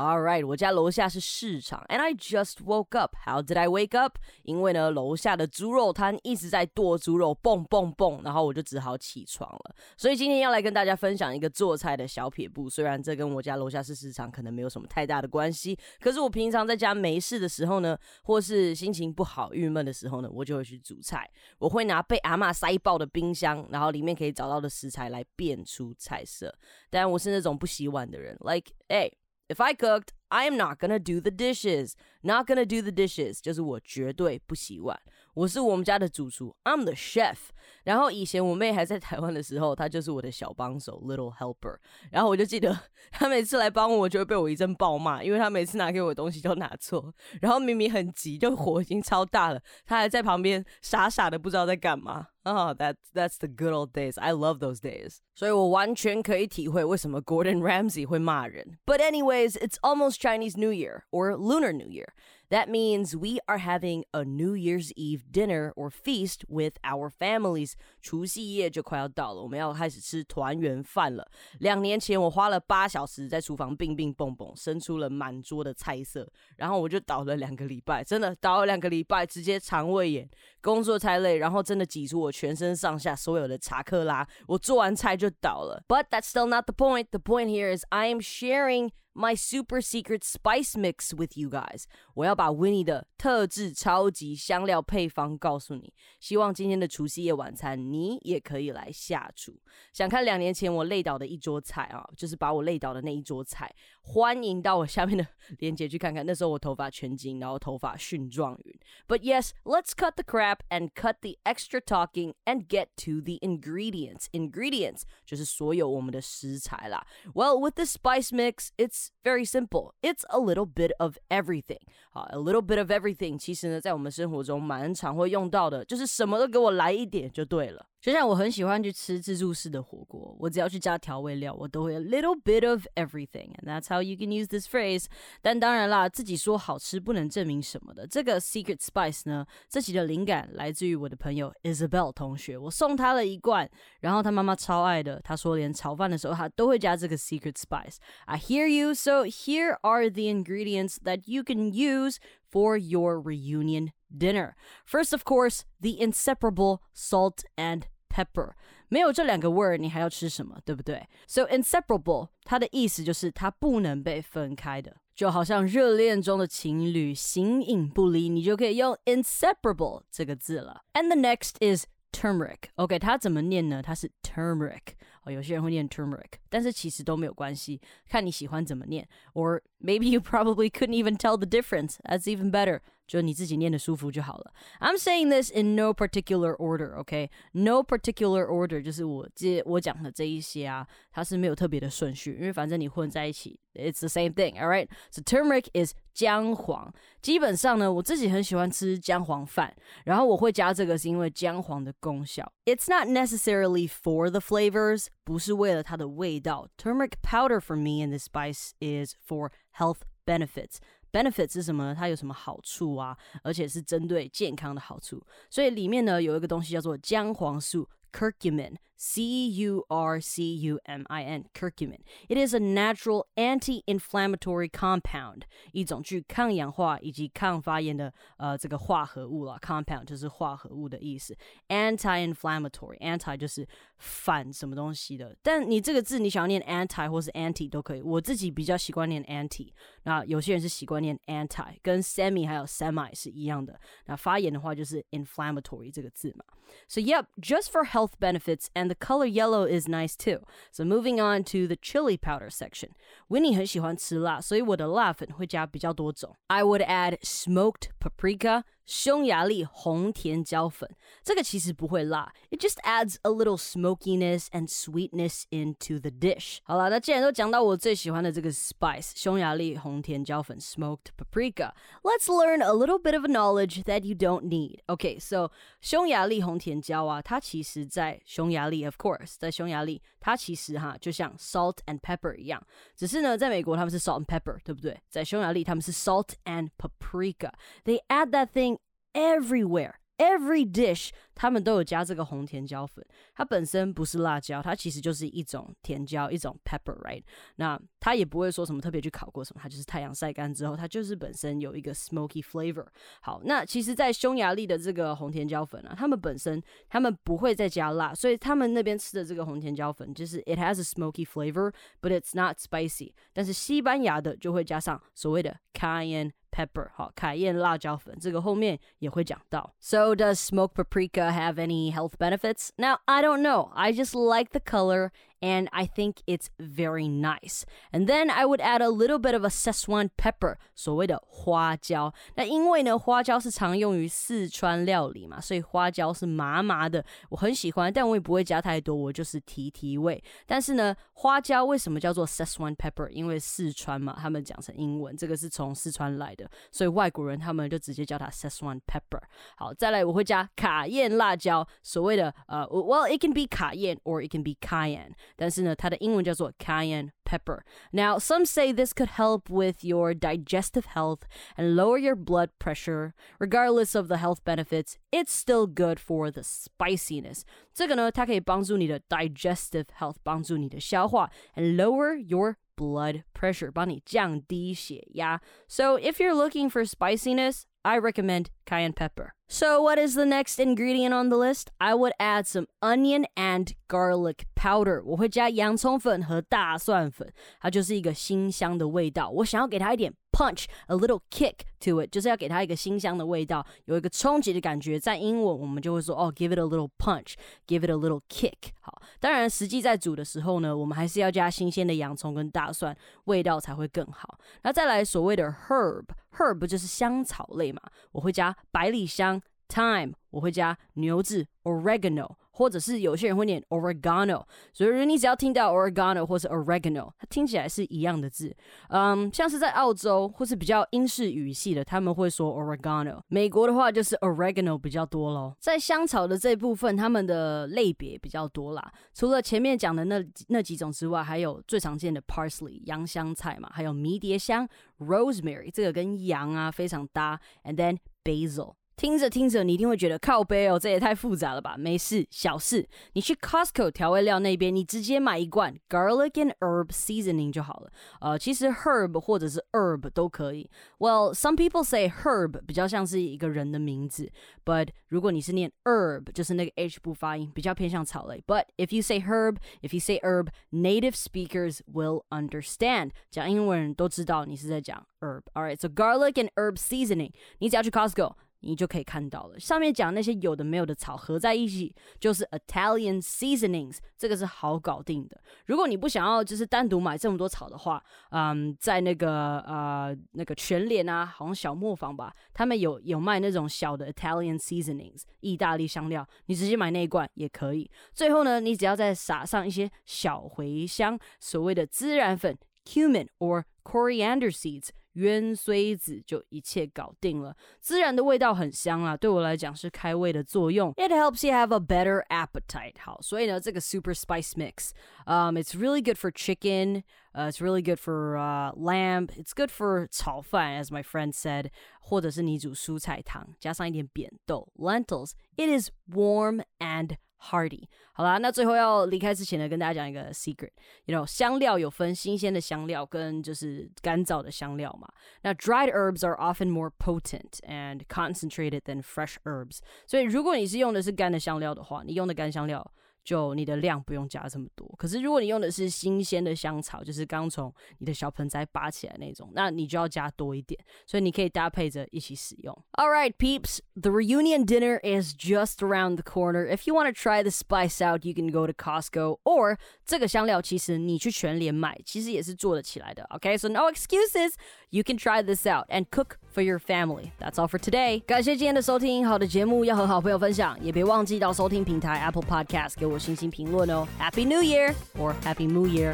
[0.00, 3.14] All right，我家楼下是市场，and I just woke up.
[3.26, 4.16] How did I wake up？
[4.44, 9.74] 因为呢，楼下的猪肉摊一直在剁猪肉，蹦蹦蹦，然后我就只好起床了。
[9.98, 12.66] 所以今天要来跟大家分享一个做菜的小撇步。
[12.66, 21.30] 虽然这跟我家楼下是市场可能没有什么太大的关系，可是我平常在家没事的时候呢，或是心情不好、郁闷的时候呢，我就会去煮菜。
[21.58, 26.56] 我会拿被阿妈塞爆的冰箱，然后里面可以找到的食材来变出菜色。
[26.88, 29.10] 但我是那种不洗碗的人，like，哎。
[29.49, 31.95] If I cooked, I am not gonna do the dishes.
[32.23, 34.99] Not gonna do the dishes，就是我绝对不洗碗。
[35.33, 37.37] 我是我们家的主厨，I'm the chef。
[37.83, 41.75] 然后以前我妹还在台湾的时候，她就是我的小帮手，little helper。
[42.09, 42.77] 然后我就记得
[43.11, 47.13] 她每次来帮我，就会被我一阵暴骂，因为她每次拿给我的东西都拿错。
[47.41, 52.27] 然后明明很急，就火已经超大了，她还在旁边傻傻的不知道在干嘛。
[52.43, 54.19] Oh, that that's the good old days.
[54.19, 55.17] I love those days.
[55.33, 58.77] 所以我完全可以体会为什么 Gordon Ramsay 会骂人。
[58.85, 62.09] But anyways, it's almost Chinese New Year or Lunar New Year.
[62.49, 67.73] That means we are having a New Year's Eve dinner or feast with our families.
[68.01, 71.27] 除夕夜就快要到了，我们要开始吃团圆饭了。
[71.59, 80.29] 两年前我花了八小时在厨房冰冰蹦蹦，生出了满桌的菜色，然后我就倒了两个礼拜，真的倒了两个礼拜，直接肠胃炎，
[80.61, 85.83] 工作太累，然后真的挤出我全身上下所有的查克拉，我做完菜就倒了。
[85.87, 87.07] But that's still not the point.
[87.09, 91.85] The point here is I am sharing my super secret spice mix with you guys。
[92.19, 95.93] 我要把 Winnie 的特制超级香料配方告诉你。
[96.19, 99.55] 希望今天的除夕夜晚餐你也可以来下厨。
[99.93, 103.71] 想看两年前我累倒的一桌菜啊，就是把我累倒的那一桌菜，
[104.01, 105.27] 欢迎到我下面的
[105.59, 106.25] 链接去看看。
[106.25, 108.79] 那时候我头发全金，然后头发迅状云。
[109.07, 114.25] But yes, let's cut the crap and cut the extra talking and get to the ingredients.
[114.31, 117.05] Ingredients 就是所有我们的食材啦。
[117.33, 119.93] Well, with the spice mix, it's it's very simple.
[120.01, 121.81] It's a little bit of everything.
[122.12, 127.86] 好，a little bit of everything，其实呢，在我们生活中蛮常会用到的，就是什么都给我来一点就对了。
[128.01, 135.05] 就像我很喜欢去吃自助式的火锅，我只要去加调味料，我都会 a little bit of everything，and that's how you can use this phrase。
[135.41, 138.05] 但当然啦，自己说好吃不能证明什么的。
[138.05, 143.67] 这个 secret spice 呢，这期的灵感来自于我的朋友 Isabel 同学，我送她了一罐，
[144.01, 152.17] 然后她妈妈超爱的，她说连炒饭的时候她都会加这个 secret spice。I hear you, so here are the ingredients that you can use
[152.51, 154.55] for your reunion dinner.
[154.85, 158.53] First, of course, the inseparable salt and pepper.
[158.87, 160.59] 没有这两个 word，你还要吃什么？
[160.63, 161.07] 对不对？
[161.27, 170.83] So inseparable，它的意思就是它不能被分开的，就好像热恋中的情侣形影不离，你就可以用 inseparable 这个字了。
[170.93, 173.81] And the next is turmeric。OK，它怎么念呢？
[173.81, 174.93] 它是 turmeric。
[175.23, 179.09] 哦，有些人会念 turmeric，但是其实都没有关系，看你喜欢怎么念。
[179.33, 181.95] Or maybe you probably couldn't even tell the difference.
[182.03, 182.81] That's even better.
[183.09, 184.53] 就你自己念的舒服就好了。
[184.79, 187.29] I'm saying this in no particular order, okay?
[187.51, 194.87] No particular order 就是我这我讲的这一些啊，它是没有特别的顺序，因为反正你混在一起，it's the same thing, alright?
[195.11, 196.91] So turmeric is 姜黄。
[197.21, 202.51] 基本上呢，我自己很喜欢吃姜黄饭，然后我会加这个是因为姜黄的功效。
[202.65, 206.67] It's not necessarily for the flavors，不是为了它的味道。
[206.77, 210.77] Turmeric powder for me and the spice is for health benefits。
[211.12, 211.94] Benefit 是什么呢？
[211.94, 213.16] 它有什么好处啊？
[213.42, 215.22] 而且是针对健康的好处。
[215.48, 218.74] 所以里面呢有一个东西叫做姜黄素 （curcumin）。
[218.99, 221.99] C U R C U M I N, curcumin.
[222.29, 225.41] It is a natural anti-inflammatory compound，
[225.73, 229.59] 一种具抗氧化以及抗发炎的呃这个化合物了。
[229.61, 231.35] Compound 就是化合物的意思。
[231.67, 233.67] Anti-inflammatory，anti 就是
[233.97, 235.35] 反什么东西的。
[235.43, 238.01] 但你这个字你想要念 anti 或是 anti 都可以。
[238.01, 243.77] 我自己比较习惯念 anti，那有些人是习惯念 anti，跟 semi 还有 semi 是一样的。
[244.05, 246.45] 那发炎的话就是 inflammatory 这个字嘛。
[246.87, 250.39] So yep, just for health benefits and the color yellow is nice too.
[250.71, 252.91] So moving on to the chili powder section.
[253.29, 256.35] Winnie 很喜欢吃辣，所以我的辣粉会加比较多种。
[256.47, 260.87] I would add smoked paprika, 匈牙利红甜椒粉，
[261.23, 266.59] 这个其实不会辣，it just adds a little smokiness and sweetness into the dish。
[266.63, 274.79] 好了，那既然都讲到我最喜欢的这个 spice，匈牙利红甜椒粉 （smoked paprika），let's learn a little bit of a knowledge that you don't need.
[274.85, 275.51] Okay, so
[275.81, 282.61] 匈牙利红甜椒啊，它其实在匈牙利，of course，在匈牙利，它其实哈就像 salt and pepper 一样，
[282.95, 284.95] 只是呢，在美国他们是 salt and pepper，对不对？
[285.09, 288.75] 在匈牙利他们是 salt and paprika。They add that thing
[289.12, 293.02] Everywhere every dish 他们都有加这个红甜椒粉，
[293.34, 297.22] 它本身不是辣椒，它其实就是一种甜椒，一种 pepper，right？
[297.56, 302.84] 那它也不会说什么特别去烤过什么，它就是太阳晒干之后，它就是本身有一个 smoky flavor。
[303.22, 313.14] 好，那其实，在匈牙利的这个红甜椒粉啊，他们本身他们不会再加辣，所以他们那边吃的这个红甜椒粉就是 it has a smoky flavor，but it's not spicy。
[313.32, 319.72] 但是西班牙的就会加上所谓的 cayenne pepper, 好，卡宴辣椒粉，这个后面也会讲到。
[319.78, 322.70] So does smoked paprika have any health benefits?
[322.76, 323.70] Now I don't know.
[323.74, 325.10] I just like the color
[325.41, 327.65] and I think it's very nice.
[327.91, 332.13] And then I would add a little bit of a Szechuan pepper，所谓的花椒。
[332.35, 340.23] 那因为呢，花椒是常用于四川料理嘛，所以花椒是麻麻的，我很喜欢，但我也不会加太多，我就是提提味。
[340.45, 343.09] 但是呢，花椒为什么叫做 Szechuan pepper？
[343.09, 349.21] 因为四川嘛，他们讲成英文，这个是从四川来的，所以外国人他们就直接叫它 Szechuan pepper。
[349.57, 355.11] 好，再来我会加卡宴辣椒，所谓的呃，Well it can be 卡宴 or it can be cayenne。
[355.35, 357.61] 但是呢，它的英文叫做 cayenne pepper.
[357.91, 361.21] Now, some say this could help with your digestive health
[361.57, 363.13] and lower your blood pressure.
[363.39, 367.41] Regardless of the health benefits, it's still good for the spiciness.
[367.73, 375.41] 这个呢，它可以帮助你的 digestive health，帮助你的消化，and lower your blood pressure，帮你降低血压。
[375.67, 379.33] So if you're looking for spiciness, I recommend cayenne pepper.
[379.47, 381.67] So, what is the next ingredient on the list?
[381.77, 385.03] I would add some onion and garlic powder.
[385.05, 387.31] 我会加洋葱粉和大蒜粉，
[387.61, 389.29] 它就是一个辛香的味道。
[389.29, 394.98] 我想要给它一点 punch, a little kick to it，就是要给它一个新香的味道，有一个冲击的感觉。
[394.98, 397.34] 在英文我们就会说哦，give it a little punch,
[397.66, 398.70] give it a little kick。
[398.80, 404.38] 好，当然实际在煮的时候呢，我们还是要加新鲜的洋葱跟大蒜，味道才会更好。
[404.62, 406.04] 那再来所谓的 herb。
[406.38, 407.82] herb 就是香草类嘛，
[408.12, 412.36] 我会加百里香 thyme，我会加牛至 oregano。
[412.60, 418.54] 或者是有些人会念 oregano，所以你只要听到 oregano 或是 oregano，它听起来是一样的字。
[418.90, 423.18] 嗯，像是在澳洲或是比较英式语系的，他们会说 oregano。
[423.28, 425.56] 美国的话就是 oregano 比较多咯。
[425.58, 428.92] 在香草的这部分，他们的类别比较多啦。
[429.14, 434.68] 除了前面讲的那那几种之外，还有最常见的 parsley 洋香菜嘛，还有迷迭香
[434.98, 438.74] rosemary，这个跟羊啊非常搭，and then basil。
[438.99, 441.75] 听着听着，你一定会觉得靠背哦，这也太复杂了吧？
[441.77, 442.87] 没事，小事。
[443.11, 447.91] 你去 Costco 调味料那边，你直接买一罐 garlic and herb seasoning 就好了。
[448.21, 450.71] 呃，其实 herb 或者是 herb 都可以。
[450.97, 454.31] Well, some people say herb 比较像是一个人的名字，
[454.63, 458.41] but 如果你是念 herb，就是那个 h 不发音，比较偏向草类。
[458.47, 463.11] But if you say herb, if you say herb, native speakers will understand。
[463.29, 468.35] 讲英文人都知道你是在讲 herb。Alright, so garlic and herb seasoning，你只要去 Costco。
[468.60, 475.40] 你就可以看到了，上面讲那些有的没有的草合在一起，就是 Italian seasonings，这个是好搞定的。
[475.66, 487.90] 如果你不想要就是单独买这么多草的话，嗯，在那个呃那个全联啊，好像小磨坊吧，他们有有卖那种小的 Italian seasonings，意大利香料，你直接买那一罐也可以。
[488.12, 494.90] 最后呢，你只要再撒上一些小茴香，所谓的孜然粉 cumin or coriander seeds。
[495.14, 497.56] 芫荽子就一切搞定了。
[497.82, 500.92] 孜然的味道很香啦，对我来讲是开胃的作用。
[500.96, 502.94] It helps you have a better appetite。
[503.00, 504.90] 好，所以呢，这个 super spice mix，
[505.26, 507.02] 嗯、um,，it's really good for chicken。
[507.32, 509.28] Uh, it's really good for uh, lamb.
[509.36, 511.70] It's good for 炒饭, as my friend said,
[512.00, 515.32] 或者是你煮蔬菜汤，加上一点扁豆 lentils.
[515.56, 525.08] It is warm and Hardy，好啦，那最后要离开之前呢，跟大家讲一个 secret，you know，香料有分新鲜的香料跟就是干燥的香料嘛。
[525.42, 532.92] 那 dried herbs are often more potent and concentrated than fresh herbs，所以如果你是用的是干的香料的话，你用的干香料。
[533.23, 534.87] 就你的量不用加这么多。
[534.99, 540.79] 可是如果你用的是新鲜的香草，就是刚从你的小盆栽拔起来那种，那你就要加多一点。
[541.07, 542.85] 所以你可以搭配着一起使用。
[542.93, 546.67] All right, peeps, the reunion dinner is just around the corner.
[546.67, 553.27] If you want to try the spice out, you can go to Costco or 这个香料其实你去全联买，其实也是做得起来的。
[553.31, 554.53] Okay, so no excuses.
[554.91, 557.31] You can try this out and cook for your family.
[557.39, 558.21] That's all for today.
[558.25, 564.07] 感谢今天的收听，好的节目要和好朋友分享，也别忘记到收听平台 Apple Podcast 给我星星评论哦。
[564.19, 566.13] Happy New Year or Happy New Year.